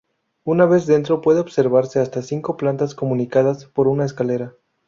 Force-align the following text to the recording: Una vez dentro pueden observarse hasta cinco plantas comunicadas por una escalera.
Una 0.45 0.65
vez 0.65 0.87
dentro 0.87 1.21
pueden 1.21 1.41
observarse 1.41 1.99
hasta 1.99 2.23
cinco 2.23 2.57
plantas 2.57 2.95
comunicadas 2.95 3.65
por 3.65 3.87
una 3.87 4.03
escalera. 4.05 4.55